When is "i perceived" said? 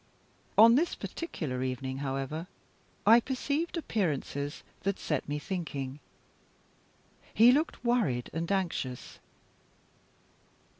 3.05-3.77